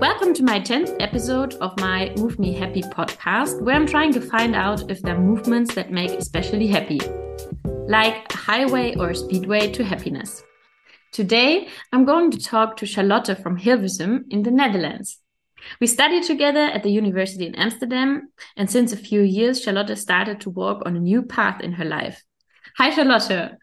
[0.00, 4.20] Welcome to my 10th episode of my Move Me Happy podcast, where I'm trying to
[4.20, 7.00] find out if there are movements that make especially happy,
[7.86, 10.42] like a highway or a speedway to happiness.
[11.12, 15.18] Today, I'm going to talk to Charlotte from Hilversum in the Netherlands.
[15.80, 20.40] We studied together at the university in Amsterdam, and since a few years, Charlotte started
[20.40, 22.24] to walk on a new path in her life.
[22.76, 23.56] Hi, Charlotte.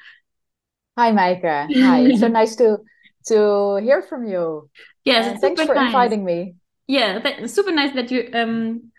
[0.98, 1.68] Hi, Micah.
[1.70, 2.00] Hi.
[2.06, 2.78] It's so nice to
[3.28, 4.70] to hear from you.
[5.04, 5.88] Yes, thanks for nice.
[5.88, 6.56] inviting me.
[6.88, 8.92] Yeah, super nice that you um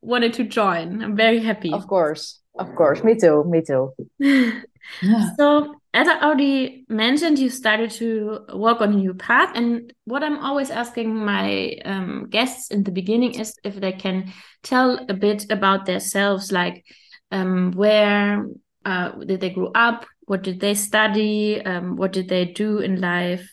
[0.00, 1.02] wanted to join.
[1.02, 1.72] I'm very happy.
[1.72, 3.04] Of course, of course.
[3.04, 3.44] Me too.
[3.44, 3.92] Me too.
[4.18, 5.30] yeah.
[5.36, 10.22] So, as I already mentioned, you started to walk on a new path, and what
[10.22, 15.14] I'm always asking my um, guests in the beginning is if they can tell a
[15.14, 16.84] bit about themselves, like
[17.30, 18.46] um, where
[18.84, 23.00] uh, did they grow up, what did they study, um, what did they do in
[23.00, 23.48] life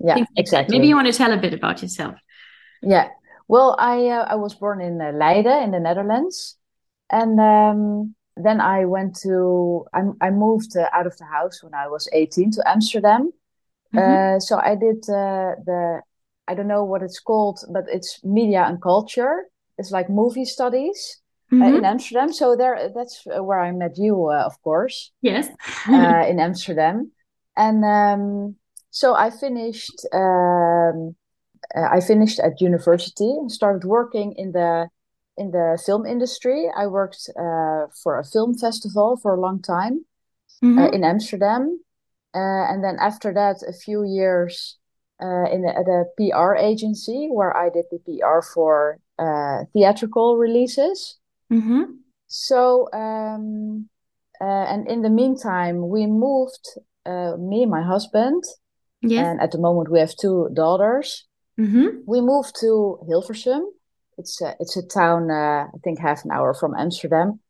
[0.00, 0.76] yeah, exactly.
[0.76, 2.16] Maybe you want to tell a bit about yourself.
[2.82, 3.08] Yeah.
[3.48, 6.56] Well, I uh, I was born in uh, Leiden in the Netherlands,
[7.10, 11.74] and um, then I went to I, I moved uh, out of the house when
[11.74, 13.32] I was eighteen to Amsterdam.
[13.92, 14.36] Mm-hmm.
[14.36, 16.00] Uh, so I did uh, the
[16.46, 19.46] I don't know what it's called, but it's media and culture.
[19.78, 21.20] It's like movie studies.
[21.52, 21.78] Uh, mm-hmm.
[21.78, 25.10] in Amsterdam, so there that's where I met you, of course.
[25.20, 25.48] Yes,
[25.88, 27.10] in Amsterdam,
[27.56, 28.54] and um,
[28.90, 30.06] so I finished.
[30.12, 31.16] Um,
[31.74, 34.88] uh, I finished at university and started working in the
[35.36, 36.68] in the film industry.
[36.76, 40.04] I worked uh, for a film festival for a long time
[40.62, 40.78] uh, mm-hmm.
[40.78, 41.80] uh, in Amsterdam,
[42.34, 44.78] uh, and then after that, a few years
[45.22, 48.98] uh, in the, at a PR agency where I did the PR for
[49.72, 51.18] theatrical releases.
[51.52, 51.82] Mm-hmm.
[52.26, 53.88] So, um,
[54.40, 56.66] and in the meantime, we moved.
[57.06, 58.44] me and my husband
[59.02, 59.26] Yes.
[59.26, 61.26] And at the moment, we have two daughters.
[61.58, 62.00] Mm-hmm.
[62.06, 63.62] We moved to Hilversum.
[64.18, 67.40] It's a, it's a town, uh, I think, half an hour from Amsterdam.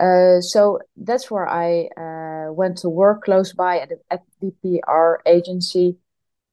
[0.00, 4.52] Uh, so that's where I uh, went to work close by at, the, at the
[4.62, 5.98] PR agency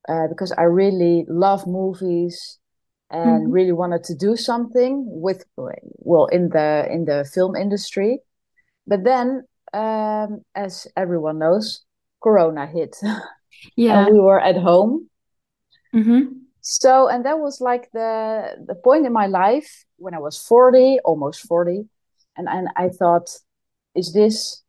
[0.09, 2.59] uh, because I really love movies
[3.11, 3.51] and mm-hmm.
[3.51, 8.19] really wanted to do something with well in the in the film industry.
[8.87, 9.43] But then,
[9.73, 11.85] um, as everyone knows,
[12.21, 12.97] Corona hit.
[13.75, 14.05] yeah.
[14.05, 15.09] and we were at home.
[15.93, 16.39] Mm-hmm.
[16.59, 20.99] so and that was like the the point in my life when i was 40
[21.05, 21.87] almost 40
[22.35, 23.29] and and i thought
[23.95, 24.61] is this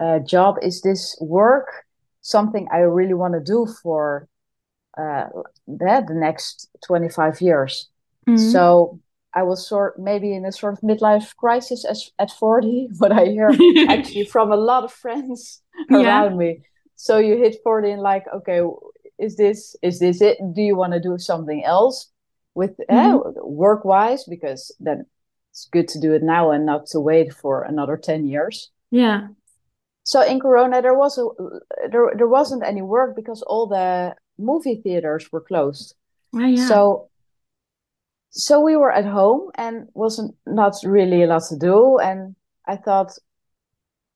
[0.00, 0.56] a job?
[0.62, 1.84] Is this work?
[2.20, 4.28] Something i really want to do for
[4.96, 5.26] uh
[5.66, 7.88] the, the next 25 years.
[8.28, 8.50] Mm-hmm.
[8.50, 9.00] so
[9.34, 13.26] I was sort maybe in a sort of midlife crisis as, at 40, but I
[13.26, 13.50] hear
[13.88, 16.36] actually from a lot of friends around yeah.
[16.36, 16.60] me
[17.00, 18.60] so you hit 40 and like okay
[19.18, 20.38] is this is this it?
[20.54, 22.10] Do you want to do something else
[22.54, 23.38] with eh, mm-hmm.
[23.38, 25.06] uh, work wise because then
[25.50, 28.70] it's good to do it now and not to wait for another 10 years.
[28.90, 29.28] Yeah.
[30.04, 31.26] So in corona there was a
[31.90, 35.94] there, there wasn't any work because all the movie theaters were closed.
[36.34, 36.66] Oh, yeah.
[36.66, 37.10] so
[38.30, 41.98] so we were at home and wasn't not really a lot to do.
[41.98, 42.36] And
[42.66, 43.12] i thought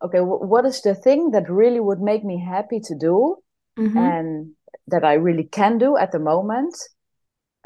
[0.03, 3.37] okay, w- what is the thing that really would make me happy to do
[3.79, 3.97] mm-hmm.
[3.97, 4.53] and
[4.89, 6.75] that I really can do at the moment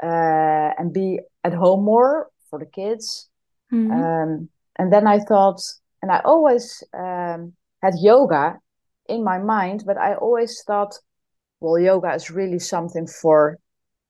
[0.01, 3.29] uh, and be at home more for the kids.
[3.73, 3.91] Mm-hmm.
[3.91, 5.61] Um, and then I thought,
[6.01, 8.59] and I always um, had yoga
[9.07, 10.93] in my mind, but I always thought,
[11.59, 13.57] well, yoga is really something for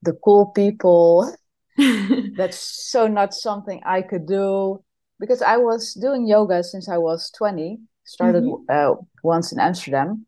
[0.02, 1.34] the cool people.
[1.78, 2.60] That's
[2.92, 4.84] so not something I could do
[5.20, 8.64] because I was doing yoga since I was 20 started mm-hmm.
[8.70, 10.26] uh, once in Amsterdam.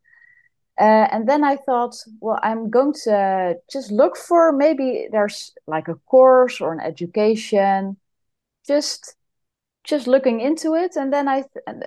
[0.79, 5.87] Uh, and then I thought, well, I'm going to just look for maybe there's like
[5.89, 7.97] a course or an education,
[8.67, 9.15] just
[9.83, 10.95] just looking into it.
[10.95, 11.43] And then I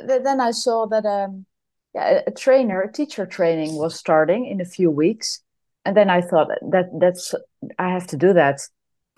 [0.08, 1.46] th- then I saw that um,
[1.94, 5.40] yeah, a trainer, a teacher training was starting in a few weeks.
[5.84, 7.34] And then I thought that that's
[7.78, 8.60] I have to do that.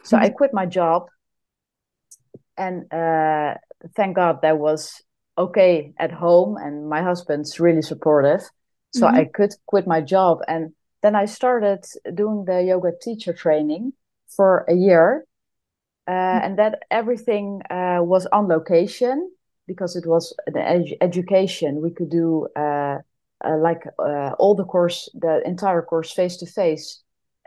[0.05, 0.37] So I mm-hmm.
[0.37, 1.07] quit my job,
[2.57, 3.55] and uh,
[3.97, 5.03] thank God there was
[5.37, 8.43] okay at home and my husband's really supportive
[8.93, 9.17] so mm-hmm.
[9.17, 10.73] i could quit my job and
[11.03, 11.85] then i started
[12.15, 13.93] doing the yoga teacher training
[14.29, 15.25] for a year
[16.07, 16.45] uh, mm-hmm.
[16.45, 19.31] and that everything uh, was on location
[19.67, 22.99] because it was the ed- education we could do uh,
[23.45, 27.03] uh like uh, all the course the entire course face to face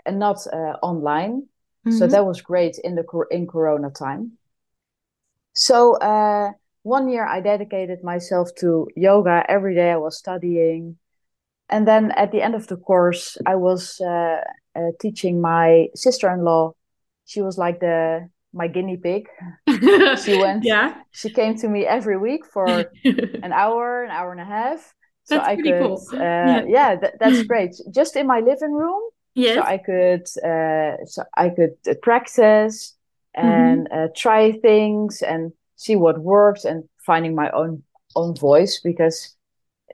[0.05, 1.43] and not uh, online
[1.85, 1.91] mm-hmm.
[1.97, 4.31] so that was great in the in corona time
[5.53, 5.97] so
[6.87, 9.43] one year I dedicated myself to yoga.
[9.49, 10.97] Every day I was studying.
[11.69, 14.41] And then at the end of the course, I was uh,
[14.75, 16.73] uh, teaching my sister-in-law.
[17.25, 19.27] She was like the my guinea pig.
[20.25, 20.65] she went.
[20.65, 20.95] Yeah.
[21.11, 22.91] She came to me every week for
[23.41, 24.93] an hour, an hour and a half.
[25.25, 26.07] So That's I pretty could, cool.
[26.19, 26.65] uh, Yeah.
[26.67, 27.75] yeah, th- that's great.
[27.93, 29.01] Just in my living room,
[29.35, 29.55] Yes.
[29.55, 32.95] so I could, uh, so I could uh, practice
[33.43, 33.83] Mm-hmm.
[33.83, 37.83] and uh, try things and see what works and finding my own
[38.15, 39.35] own voice because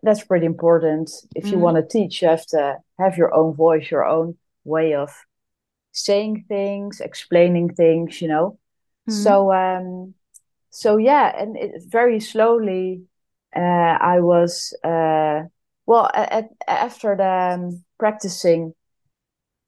[0.03, 1.11] that's pretty important.
[1.35, 1.61] If you Mhm.
[1.61, 5.11] want to teach, you have to have your own voice, your own way of
[5.91, 8.59] saying things, explaining things, you know.
[9.07, 9.13] Mhm.
[9.13, 10.15] So um,
[10.71, 13.03] so yeah, and it, very slowly,
[13.55, 15.43] uh, I was uh,
[15.85, 18.73] well at, after the um, practicing,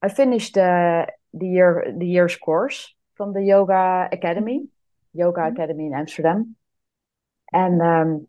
[0.01, 4.67] I finished the the year the year's course from the yoga academy,
[5.15, 5.53] yoga Mhm.
[5.53, 6.55] academy in Amsterdam,
[7.53, 8.27] and um,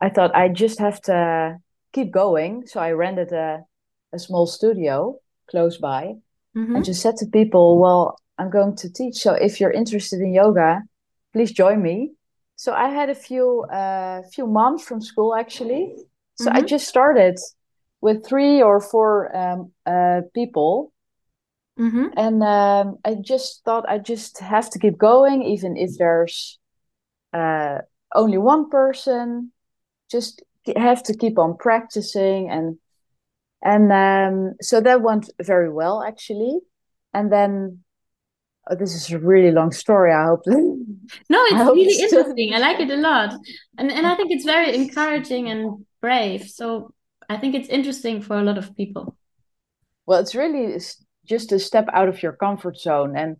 [0.00, 1.58] I thought I just have to
[1.92, 2.66] keep going.
[2.66, 3.64] So I rented a
[4.12, 5.20] a small studio
[5.50, 6.14] close by
[6.54, 6.76] Mhm.
[6.76, 9.16] and just said to people, "Well, I'm going to teach.
[9.18, 10.82] So if you're interested in yoga,
[11.32, 12.12] please join me."
[12.56, 15.96] So I had a few uh, few moms from school actually.
[16.34, 16.68] So I Mhm.
[16.68, 17.38] just started
[18.00, 20.92] with three or four um, uh, people,
[21.80, 22.12] Mhm.
[22.16, 26.58] and um, I just thought I just have to keep going, even if there's
[27.32, 27.78] uh,
[28.14, 29.52] only one person.
[30.10, 30.42] Just
[30.76, 32.76] have to keep on practicing and
[33.62, 36.58] and um, so that went very well actually.
[37.14, 37.78] And then
[38.70, 40.12] oh, this is a really long story.
[40.12, 40.42] I hope.
[40.46, 40.58] No,
[41.30, 42.54] it's hope really it's interesting.
[42.54, 43.34] I like it a lot.
[43.78, 46.42] And and I think it's very encouraging and brave.
[46.48, 46.92] So
[47.28, 49.16] I think it's interesting for a lot of people.
[50.06, 50.74] Well, it's really
[51.30, 53.36] just a step out of your comfort zone, and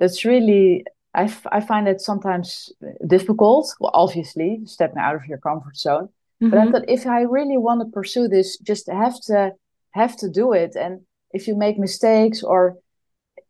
[0.00, 0.84] that's really
[1.14, 2.72] I, f- I find it sometimes
[3.06, 3.64] difficult.
[3.80, 6.08] Well, obviously, stepping out of your comfort zone.
[6.50, 6.72] But I Mhm.
[6.72, 9.52] thought if I really want to pursue this, just have to
[10.00, 10.76] have to do it.
[10.76, 11.00] And
[11.32, 12.60] if you make mistakes or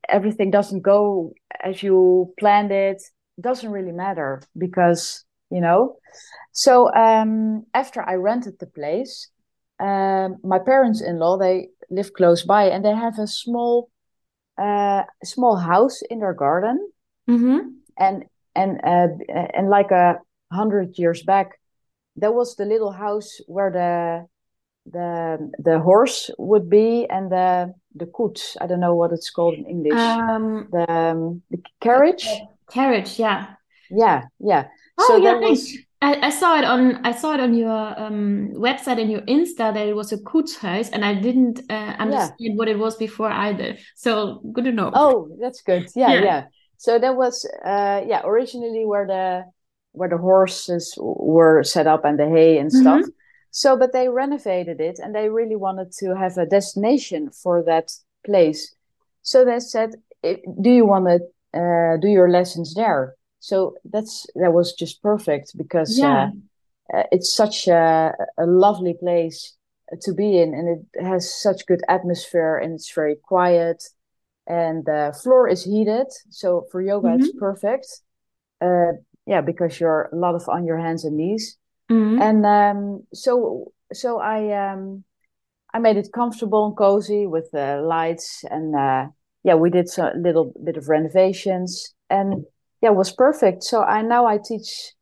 [0.08, 3.02] everything doesn't go as you planned it,
[3.38, 5.96] it doesn't really matter because you know.
[6.52, 9.30] So um, after I rented the place,
[9.80, 13.90] um, my parents-in-law they live close by, and they have a small
[14.58, 16.78] uh, small house in their garden,
[17.28, 17.60] Mhm.
[17.98, 18.24] and
[18.54, 19.08] and uh,
[19.54, 20.18] and like a
[20.52, 21.58] hundred years back,
[22.16, 24.26] there was the little house where the
[24.92, 28.56] the the horse would be and the the koets.
[28.60, 30.00] I don't know what it's called in English.
[30.00, 32.28] Um, the um, the carriage.
[32.72, 33.56] carriage, yeah.
[33.90, 34.68] Yeah, yeah.
[34.98, 35.78] Oh, So yeah, there was.
[36.02, 39.74] I, I saw it on I saw it on your um, website and your Insta
[39.74, 41.96] that it was a koetshuis, and I didn't uh, yeah.
[41.98, 43.76] understand what it was before either.
[43.96, 44.90] So good to know.
[44.94, 45.88] Oh, that's good.
[45.94, 46.22] Yeah, Yeah.
[46.24, 46.44] yeah.
[46.78, 49.44] So that was uh yeah, originally where the
[49.92, 53.02] where the horses were set up and the hay and stuff.
[53.02, 53.12] Mhm.
[53.50, 57.90] So, but they renovated it and they really wanted to have a destination for that
[58.24, 58.74] place.
[59.22, 61.16] So they said, "Do you want to
[61.60, 66.02] uh, do your lessons there?" So that's that was just perfect because Yeah.
[66.02, 66.30] uh,
[66.94, 69.56] uh, it's such a, a lovely place
[70.02, 73.82] to be in and it has such good atmosphere and it's very quiet
[74.46, 77.38] and the floor is heated so for yoga it's Mhm.
[77.38, 77.86] perfect
[78.60, 78.92] uh,
[79.26, 81.56] yeah because you're a lot of on your hands and knees
[81.90, 82.18] Mhm.
[82.18, 85.04] and um, so so I um,
[85.74, 89.08] I made it comfortable and cozy with the lights and uh,
[89.44, 92.44] yeah we did a little bit of renovations and
[92.80, 93.62] yeah it was perfect.
[93.64, 94.92] So I now I teach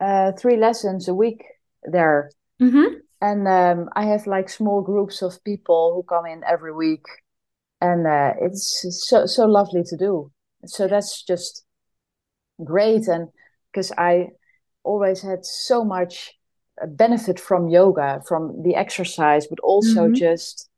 [0.00, 1.44] uh, three lessons a week
[1.84, 2.30] there.
[2.60, 3.00] Mhm.
[3.20, 7.04] and um, I have like small groups of people who come in every week.
[7.80, 10.30] And uh, it's so so lovely to do.
[10.66, 11.64] So that's just
[12.64, 13.08] great.
[13.08, 13.28] And
[13.72, 14.28] because I
[14.84, 16.32] always had so much
[16.82, 20.14] uh, benefit from yoga from the exercise but also Mhm.
[20.14, 20.68] just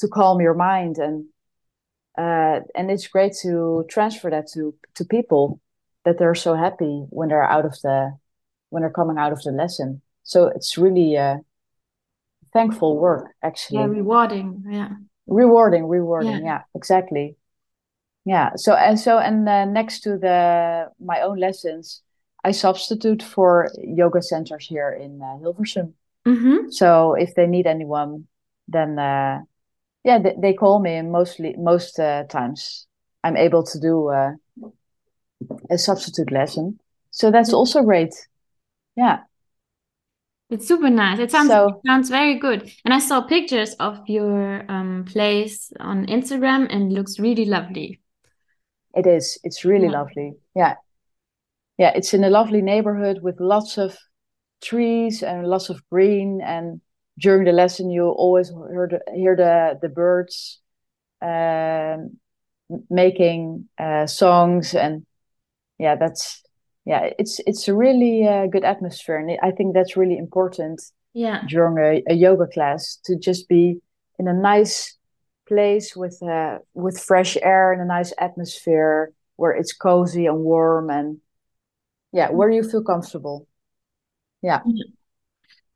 [0.00, 0.98] to calm your mind.
[0.98, 1.24] And
[2.18, 5.60] uh, and it's great to transfer that to to people
[6.06, 8.16] that they're so happy when they're out of the
[8.70, 11.38] when they're coming out of the lesson so it's really uh,
[12.52, 13.78] thankful work actually.
[13.80, 14.64] Yeah, rewarding.
[14.68, 14.90] Yeah.
[15.26, 16.44] rewarding rewarding Yeah.
[16.44, 17.36] yeah exactly
[18.24, 22.02] yeah so and so and uh, next to the my own lessons
[22.44, 25.94] i substitute for yoga centers here in uh, hilversum
[26.26, 26.72] Mhm.
[26.72, 28.26] so if they need anyone
[28.68, 29.40] then uh,
[30.04, 32.86] yeah they, they call me and mostly most uh, times
[33.24, 34.32] i'm able to do uh,
[35.70, 36.78] a substitute lesson
[37.10, 38.14] so that's also great
[38.96, 39.20] yeah
[40.50, 41.18] It's super nice.
[41.20, 42.70] It sounds so sounds very good.
[42.84, 48.00] And I saw pictures of your um, place on Instagram and it looks really lovely.
[48.94, 49.92] it is it's really Yeah.
[49.98, 50.74] lovely yeah
[51.78, 53.96] yeah it's in a lovely neighborhood with lots of
[54.62, 56.80] trees and lots of green and
[57.18, 60.60] during the lesson you always hear the, hear the, the birds
[61.22, 62.18] um,
[62.90, 65.06] making uh, songs and
[65.78, 66.42] yeah that's
[66.84, 70.80] yeah it's it's a really uh, good atmosphere and i think that's really important
[71.16, 71.42] yeah.
[71.48, 73.80] during a, a yoga class to just be
[74.18, 74.96] in a nice
[75.48, 80.90] place with uh, with fresh air and a nice atmosphere where it's cozy and warm
[80.90, 81.18] and
[82.12, 83.46] yeah where you feel comfortable.
[84.42, 84.60] Yeah.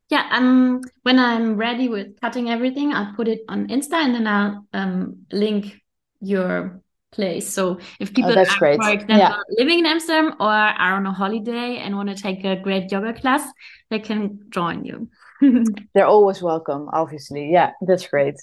[0.09, 4.27] Yeah um when i'm ready with cutting everything i'll put it on insta and then
[4.27, 5.81] i'll um link
[6.19, 6.81] your
[7.11, 7.53] place.
[7.53, 8.81] So if oh, people oh, that's are great.
[8.81, 9.37] for example yeah.
[9.57, 13.13] living in amsterdam or are on a holiday and want to take a great yoga
[13.13, 13.43] class
[13.89, 15.09] they can join you.
[15.93, 17.51] They're always welcome obviously.
[17.51, 18.35] Yeah that's great.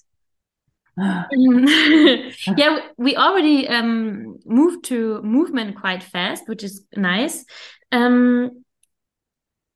[0.99, 7.45] Yeah we already um moved to movement quite fast which is nice.
[7.93, 8.65] Um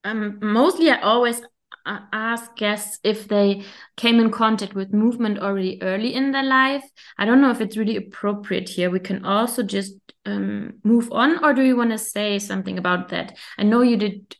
[0.05, 1.41] um, mostly I always
[1.85, 3.63] ask guests if they
[3.97, 6.83] came in contact with movement already early in their life.
[7.17, 8.89] I don't know if it's really appropriate here.
[8.89, 9.93] We can also just
[10.25, 13.37] um, move on, or do you want to say something about that?
[13.57, 14.35] I know you did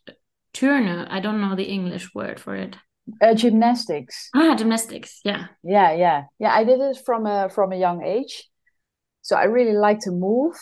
[0.54, 1.08] Turnen.
[1.10, 2.76] I don't know the English word for it.
[3.22, 4.30] Uh, gymnastics.
[4.34, 5.20] Ah, gymnastics.
[5.26, 5.48] Yeah.
[5.64, 6.54] Yeah, yeah, yeah.
[6.54, 8.50] I did it from a from a young age,
[9.22, 10.56] so I really like to move,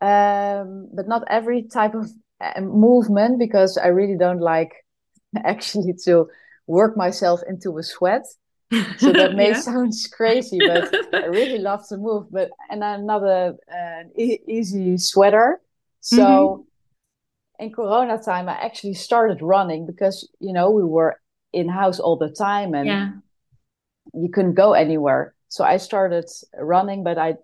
[0.00, 2.08] um, but not every type of
[2.40, 4.72] uh, movement because I really don't like
[5.44, 6.28] actually to
[6.66, 8.24] work myself into a sweat.
[8.98, 9.60] So that may yeah.
[9.60, 12.30] sound crazy, but I really love to move.
[12.30, 15.60] But and I'm not a an e easy sweater.
[16.00, 17.64] So mm-hmm.
[17.64, 21.16] in Corona time, I actually started running because you know we were
[21.52, 23.10] in house all the time and yeah.
[24.14, 25.34] you couldn't go anywhere.
[25.48, 26.24] So I started
[26.58, 27.36] running, but I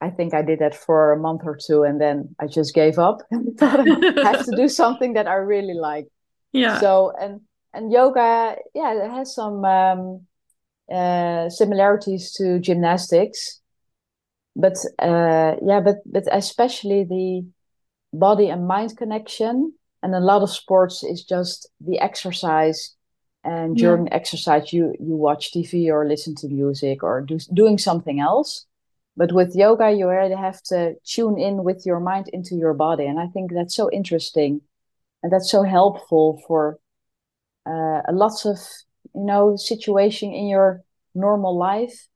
[0.00, 2.98] I think I did that for a month or two and then I just gave
[2.98, 6.08] up and thought I have to do something that I really like
[6.52, 6.80] yeah.
[6.80, 7.40] So and
[7.72, 10.26] and yoga yeah it has some um,
[10.92, 13.60] uh, similarities to gymnastics.
[14.56, 17.46] But uh, yeah but but especially the
[18.12, 22.94] body and mind connection and a lot of sports is just the exercise.
[23.44, 24.14] And during yeah.
[24.14, 28.66] exercise you you watch tv or listen to music or do doing something else.
[29.16, 33.06] But with yoga you already have to tune in with your mind into your body.
[33.06, 34.60] And i think that's so interesting
[35.22, 36.78] and that's so helpful for
[37.66, 38.58] uh, lots of
[39.14, 40.82] you know situation in your
[41.14, 42.08] normal life.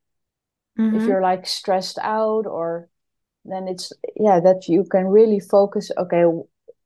[0.78, 0.96] Mm-hmm.
[0.96, 2.88] if you're like stressed out or
[3.44, 6.24] then it's yeah that you can really focus okay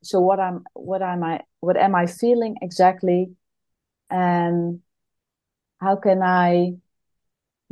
[0.03, 3.31] so what i'm what am i what am i feeling exactly?
[4.11, 4.81] And
[5.81, 6.75] how can i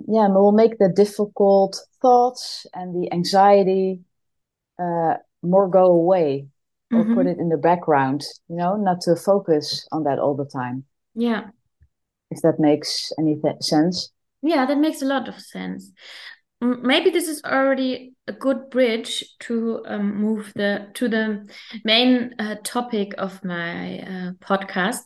[0.06, 4.00] yeah we'll make the difficult thoughts and the anxiety
[4.78, 6.46] uh, more go away
[6.94, 7.14] or mm-hmm.
[7.14, 10.84] put it in the background you know not to focus on that all the time.
[11.14, 11.48] Yeah.
[12.30, 14.10] If that makes any th- sense.
[14.42, 15.92] Yeah that makes a lot of sense.
[16.60, 21.46] Maybe this is already a good bridge to um, move the to the
[21.84, 25.02] main uh, topic of my uh, podcast.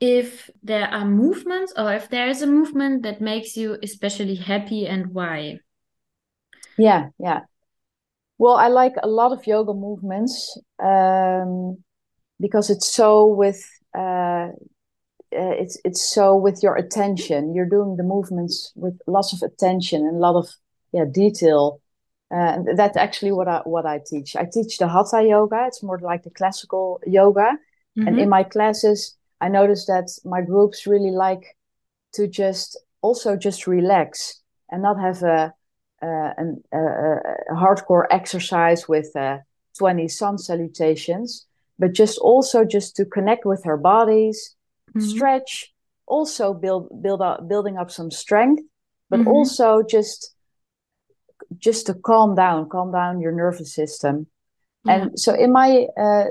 [0.00, 4.86] If there are movements or if there is a movement that makes you especially happy
[4.86, 5.58] and why?
[6.76, 7.40] Yeah yeah
[8.38, 11.78] well, I like a lot of yoga movements um,
[12.40, 14.48] because it's so with uh,
[15.36, 17.54] uh, it's it's so with your attention.
[17.54, 20.48] You're doing the movements with lots of attention and a lot of
[20.92, 21.80] yeah detail.
[22.34, 24.36] Uh, that's actually what I what I teach.
[24.36, 25.64] I teach the hatha yoga.
[25.66, 27.58] It's more like the classical yoga.
[27.98, 28.08] Mm-hmm.
[28.08, 31.56] And in my classes, I notice that my groups really like
[32.14, 34.40] to just also just relax
[34.70, 35.54] and not have a
[36.02, 39.38] uh, an, uh, a hardcore exercise with uh,
[39.78, 41.46] 20 sun salutations,
[41.78, 44.54] but just also just to connect with her bodies,
[44.90, 45.00] mm-hmm.
[45.00, 45.72] stretch,
[46.06, 48.62] also build build up building up some strength,
[49.10, 49.28] but mm-hmm.
[49.28, 50.34] also just
[51.56, 54.26] just to calm down, calm down your nervous system.
[54.84, 54.92] Yeah.
[54.92, 56.24] And so in my uh,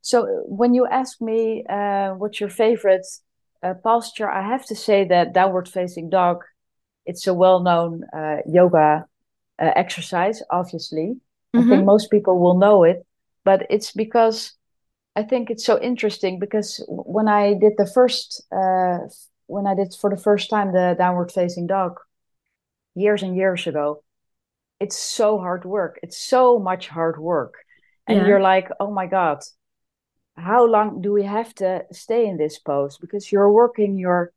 [0.00, 3.06] so when you ask me uh, what's your favorite
[3.62, 6.44] uh, posture, I have to say that downward facing dog
[7.06, 9.06] it's a well-known uh, yoga
[9.58, 10.42] uh, exercise.
[10.50, 11.58] Obviously, mm-hmm.
[11.58, 11.86] I think mm-hmm.
[11.86, 13.06] most people will know it,
[13.44, 14.52] but it's because
[15.14, 18.98] I think it's so interesting because when I did the first, uh,
[19.46, 21.98] when I did for the first time the downward facing dog,
[22.94, 24.02] years and years ago,
[24.78, 25.98] it's so hard work.
[26.02, 27.54] It's so much hard work,
[28.06, 28.26] and yeah.
[28.26, 29.38] you're like, oh my god,
[30.36, 32.98] how long do we have to stay in this pose?
[32.98, 34.32] Because you're working your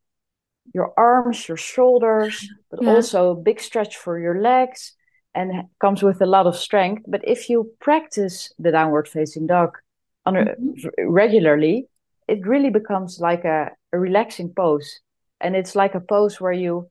[0.73, 2.89] your arms, your shoulders, but yeah.
[2.89, 4.93] also a big stretch for your legs
[5.35, 7.03] and comes with a lot of strength.
[7.07, 9.77] But if you practice the downward facing dog
[10.25, 11.09] on a, mm-hmm.
[11.09, 11.87] regularly,
[12.27, 14.99] it really becomes like a, a relaxing pose.
[15.41, 16.89] And it's like a pose where you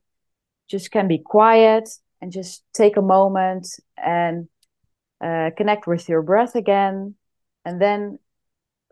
[0.69, 1.89] just can be quiet
[2.21, 4.49] and just take a moment and
[5.21, 7.15] uh, connect with your breath again,
[7.65, 8.19] and then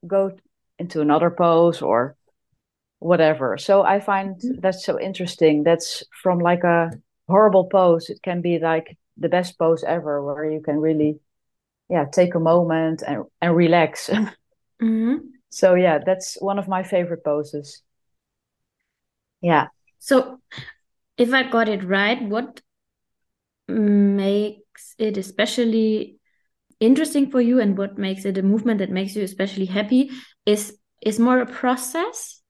[0.06, 0.36] go
[0.78, 2.15] into another pose or
[3.06, 3.56] whatever.
[3.56, 4.60] So I find mm-hmm.
[4.60, 5.62] that's so interesting.
[5.62, 6.90] That's from like a
[7.28, 8.10] horrible pose.
[8.10, 11.20] It can be like the best pose ever, where you can really,
[11.88, 14.10] yeah, take a moment and and relax.
[14.82, 15.28] Mm-hmm.
[15.48, 17.80] so yeah, that's one of my favorite poses.
[19.40, 19.68] Yeah.
[19.98, 20.38] So,
[21.16, 22.60] if I got it right, what
[23.66, 26.18] makes it especially
[26.78, 30.10] interesting for you and what makes it a movement that makes you especially happy
[30.44, 32.42] is is more a process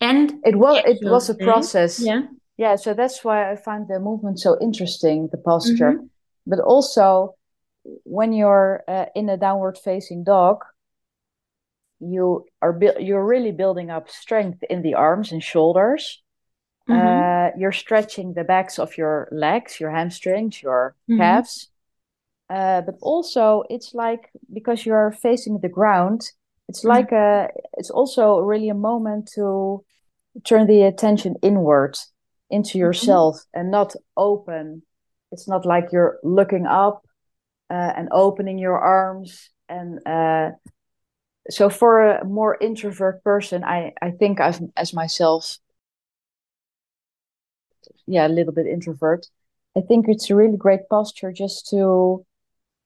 [0.00, 2.22] and it was it was a process yeah
[2.56, 6.06] yeah so that's why i find the movement so interesting the posture mm-hmm.
[6.46, 7.34] but also
[8.04, 10.64] when you're uh, in a downward facing dog
[12.00, 16.22] you are bu- you're really building up strength in the arms and shoulders
[16.88, 16.98] mm-hmm.
[16.98, 21.18] uh, you're stretching the backs of your legs your hamstrings your mm-hmm.
[21.18, 21.68] calves
[22.48, 26.22] uh, but also it's like because you're facing the ground
[26.70, 26.88] it's mm-hmm.
[26.88, 29.84] like a it's also really a moment to
[30.44, 31.98] turn the attention inward
[32.48, 32.78] into mm-hmm.
[32.78, 33.60] yourself mm-hmm.
[33.60, 34.82] and not open
[35.32, 37.02] it's not like you're looking up
[37.70, 40.50] uh, and opening your arms and uh,
[41.48, 45.58] so for a more introvert person i i think as as myself
[48.06, 49.26] yeah a little bit introvert
[49.76, 52.24] i think it's a really great posture just to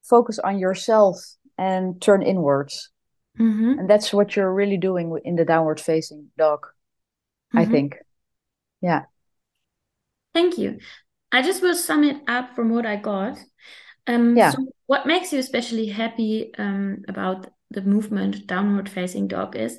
[0.03, 1.17] focus on yourself
[1.59, 2.91] and turn inwards
[3.39, 3.79] mm-hmm.
[3.79, 7.59] and that's what you're really doing in the downward facing dog mm-hmm.
[7.59, 7.99] i think
[8.81, 9.03] yeah
[10.35, 10.79] thank you
[11.33, 13.39] i just will sum it up from what i got
[14.07, 14.51] um yeah.
[14.51, 19.79] so what makes you especially happy um about the movement downward facing dog is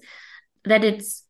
[0.66, 1.26] that it's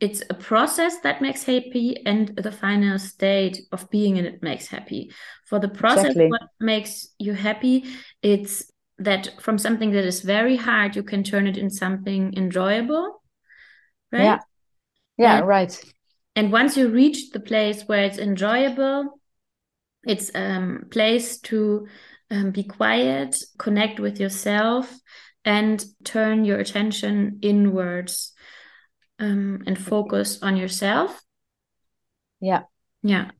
[0.00, 4.66] it's a process that makes happy and the final state of being in it makes
[4.66, 5.12] happy
[5.46, 6.28] for the process exactly.
[6.28, 7.84] what makes you happy
[8.22, 13.22] it's that from something that is very hard you can turn it in something enjoyable
[14.12, 14.38] right yeah
[15.16, 15.80] yeah and, right
[16.34, 19.20] and once you reach the place where it's enjoyable
[20.04, 21.86] it's a um, place to
[22.30, 24.92] um, be quiet connect with yourself
[25.44, 28.32] and turn your attention inwards
[29.18, 31.22] um, and focus on yourself.
[32.40, 32.62] Yeah.
[33.02, 33.30] Yeah.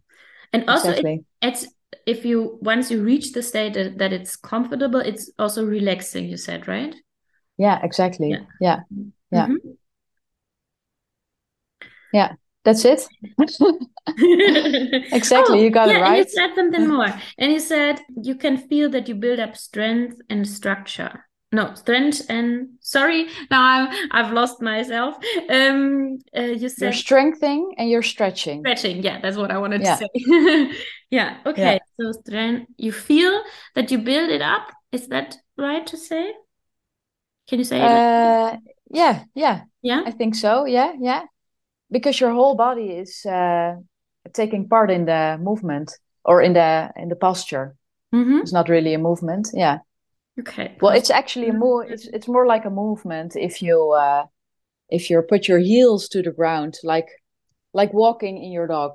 [0.52, 1.24] And also, exactly.
[1.42, 1.66] it, it's
[2.08, 6.24] if you once you reach the state that, that, it's comfortable, it's also relaxing.
[6.24, 6.94] You said right?
[7.58, 7.78] Yeah.
[7.82, 8.30] Exactly.
[8.30, 8.44] Yeah.
[8.60, 8.80] Yeah.
[9.30, 9.46] Yeah.
[9.46, 9.70] Mm-hmm.
[12.12, 12.32] yeah.
[12.64, 13.06] That's it.
[15.12, 16.18] exactly, oh, you got yeah, it right.
[16.18, 19.56] And you said something more, and you said you can feel that you build up
[19.56, 25.16] strength and structure no strength and sorry now I'm, i've lost myself.
[25.48, 28.60] Um uh, you said you're strengthening and you're stretching.
[28.60, 29.96] Stretching yeah that's what i wanted yeah.
[29.96, 30.78] to say.
[31.10, 31.78] Yeah okay yeah.
[31.98, 33.40] so strength you feel
[33.74, 36.32] that you build it up is that right to say?
[37.48, 39.62] Can you say uh, it yeah yeah.
[39.80, 40.02] Yeah?
[40.04, 41.22] I think so yeah yeah.
[41.90, 43.76] Because your whole body is uh,
[44.34, 47.74] taking part in the movement or in the in the posture.
[48.14, 48.38] Mm-hmm.
[48.38, 49.80] it's not really a movement yeah
[50.38, 50.76] Okay.
[50.80, 51.84] Well, it's actually more.
[51.84, 54.26] It's it's more like a movement if you uh,
[54.88, 57.08] if you put your heels to the ground, like
[57.72, 58.92] like walking in your dog.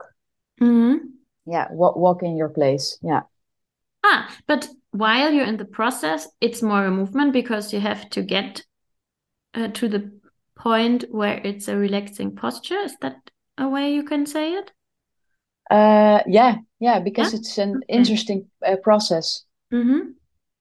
[0.61, 1.05] Mm-hmm.
[1.45, 2.97] Yeah, walk walk in your place.
[3.01, 3.21] Yeah.
[4.05, 8.21] Ah, but while you're in the process, it's more a movement because you have to
[8.21, 8.63] get
[9.53, 10.11] uh, to the
[10.55, 12.79] point where it's a relaxing posture.
[12.79, 13.17] Is that
[13.57, 14.71] a way you can say it?
[15.69, 17.39] Uh, yeah, yeah, because yeah?
[17.39, 19.43] it's an interesting uh, process.
[19.73, 20.11] Mm-hmm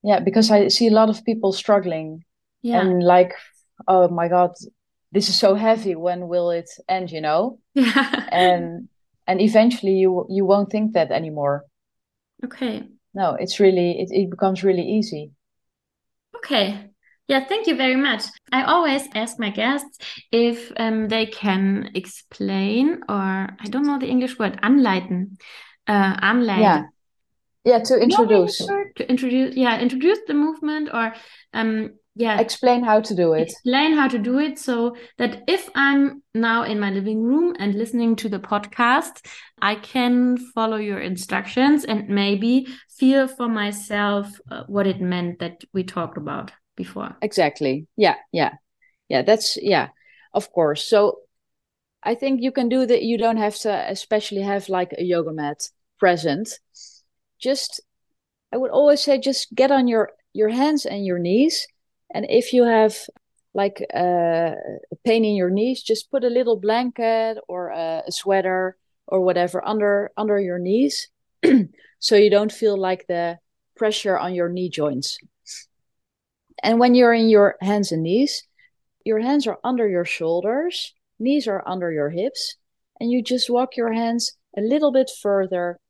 [0.03, 2.25] yeah because i see a lot of people struggling.
[2.63, 2.81] Yeah.
[2.81, 3.35] and like
[3.89, 4.53] oh my god
[5.13, 5.95] this is so heavy.
[5.95, 7.59] When will it end you know?
[7.75, 8.89] Yeah and
[9.27, 11.65] and eventually you you won't think that anymore.
[12.45, 12.89] Okay.
[13.15, 15.33] No it's really it, it becomes really easy.
[16.37, 16.91] Okay.
[17.29, 18.23] Yeah thank you very much.
[18.53, 19.99] I always ask my guests
[20.31, 25.37] if um, they can explain or i don't know the english word anleiten.
[25.87, 26.63] Uh, anleiten.
[26.63, 26.83] Yeah
[27.65, 28.59] yeah to introduce.
[28.97, 31.15] to introduce yeah introduce the movement or
[31.55, 32.39] um yeah.
[32.39, 33.43] Explain how to do it.
[33.43, 37.75] Explain how to do it so that if i'm now in my living room and
[37.75, 39.27] listening to the podcast
[39.61, 45.63] i can follow your instructions and maybe feel for myself uh, what it meant that
[45.73, 47.17] we talked about before.
[47.23, 47.87] Exactly.
[47.97, 48.53] Yeah yeah.
[49.09, 49.89] Yeah that's yeah
[50.35, 50.87] of course.
[50.87, 51.19] So
[52.03, 53.03] i think you can do that.
[53.03, 56.59] You don't have to especially have like a yoga mat present
[57.43, 57.81] just
[58.53, 61.67] I would always say just get on your your hands and your knees,
[62.15, 62.97] and if you have
[63.55, 64.55] like uh,
[64.93, 68.77] a pain in your knees, just put a little blanket or a, a sweater
[69.07, 71.09] or whatever under under your knees,
[71.99, 73.39] so you don't feel like the
[73.77, 75.19] pressure on your knee joints.
[76.63, 78.45] And when you're in your hands and knees,
[79.05, 82.57] your hands are under your shoulders, knees are under your hips,
[83.01, 85.81] and you just walk your hands a little bit further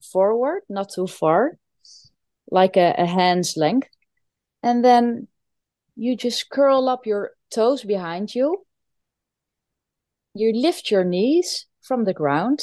[0.00, 1.58] forward, not too far,
[2.50, 3.88] like a, a hand's length.
[4.62, 5.28] And then
[5.96, 8.64] you just curl up your toes behind you.
[10.34, 12.60] You lift your knees from the ground,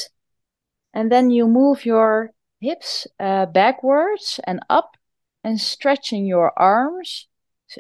[0.93, 4.95] and then you move your hips uh, backwards and up
[5.43, 7.27] and stretching your arms,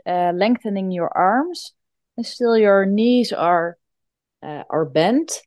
[0.05, 1.71] uh, lengthening your arms,
[2.17, 3.77] and still your knees are
[4.43, 5.41] uh, are bent.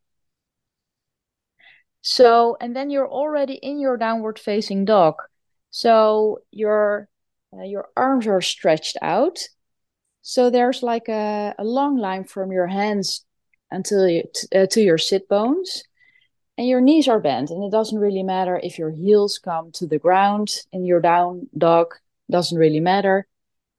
[2.03, 5.17] So, and then you're already in your downward facing dog.
[5.71, 7.09] So your
[7.53, 9.39] uh, your arms are stretched out.
[10.23, 13.25] So there's like a, a long line from your hands
[13.71, 15.85] until you, uh, to your sit bones
[16.59, 19.87] and your knees are bent and it doesn't really matter if your heels come to
[19.87, 21.95] the ground in your down dog
[22.31, 23.27] doesn't really matter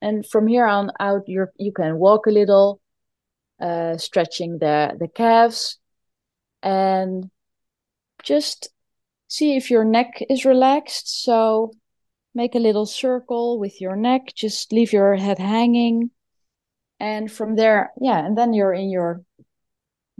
[0.02, 2.80] and from here on out you you can walk a little
[3.60, 5.78] uh, stretching the the calves
[6.64, 7.30] and
[8.24, 8.70] just
[9.28, 11.72] see if your neck is relaxed so
[12.34, 16.10] make a little circle with your neck just leave your head hanging
[17.00, 19.22] and from there yeah and then you're in your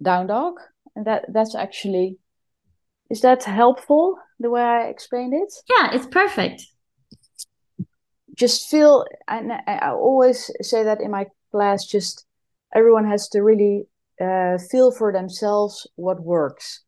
[0.02, 0.56] down dog
[0.96, 2.18] and that that's actually
[3.10, 5.54] is that helpful the way I explained it?
[5.68, 6.66] Yeah, it's perfect.
[8.36, 12.26] Just feel, and I always say that in my class, just
[12.74, 13.88] everyone has to really
[14.22, 16.84] uh, feel for themselves what works.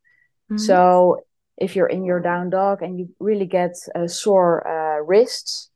[0.52, 0.58] Mm-hmm.
[0.58, 1.24] So
[1.56, 5.70] if you're in your down dog and you really get uh, sore uh, wrists,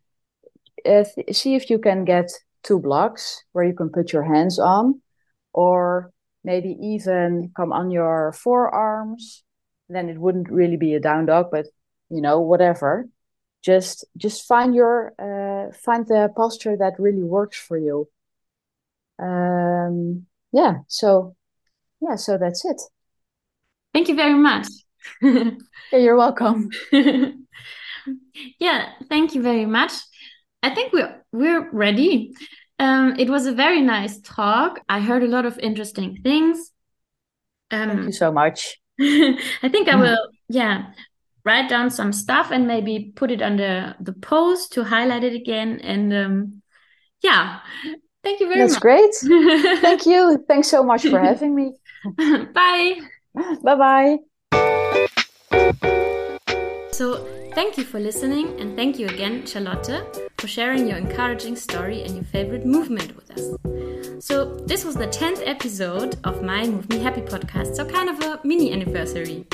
[0.84, 2.30] uh, th- see if you can get
[2.62, 5.00] two blocks where you can put your hands on,
[5.52, 6.12] or
[6.44, 9.44] maybe even come on your forearms
[9.88, 11.66] then it wouldn't really be a down dog, but
[12.10, 13.08] you know, whatever.
[13.62, 18.08] Just just find your uh, find the posture that really works for you.
[19.18, 20.78] Um, yeah.
[20.86, 21.34] So
[22.00, 22.16] yeah.
[22.16, 22.80] So that's it.
[23.96, 24.66] Thank you very much.
[25.90, 26.68] you're welcome.
[26.92, 29.92] yeah, thank you very much.
[30.62, 32.34] I think we're we're ready.
[32.78, 34.80] Um, it was a very nice talk.
[34.86, 36.72] I heard a lot of interesting things.
[37.70, 38.78] Um, thank you so much.
[39.00, 40.88] I think I will, yeah,
[41.46, 45.80] write down some stuff and maybe put it under the post to highlight it again.
[45.80, 46.62] And um,
[47.22, 47.60] yeah,
[48.22, 48.82] thank you very That's much.
[48.82, 49.80] That's great.
[49.80, 50.44] thank you.
[50.46, 51.72] Thanks so much for having me.
[52.52, 53.00] Bye.
[53.62, 54.18] Bye bye.
[56.92, 62.02] So, thank you for listening, and thank you again, Charlotte, for sharing your encouraging story
[62.02, 64.24] and your favorite movement with us.
[64.24, 68.18] So, this was the 10th episode of my Move Me Happy podcast, so kind of
[68.20, 69.46] a mini anniversary.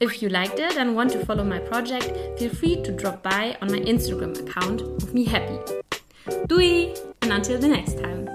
[0.00, 3.56] If you liked it and want to follow my project, feel free to drop by
[3.62, 5.58] on my Instagram account, Move Me Happy.
[6.48, 8.28] Doei, and until the next time.